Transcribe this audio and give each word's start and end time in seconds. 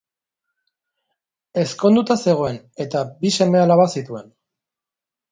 Ezkonduta 1.63 2.17
zegoen, 2.27 2.57
eta 2.85 3.03
bi 3.19 3.33
seme-alaba 3.41 3.85
zituen. 3.99 4.25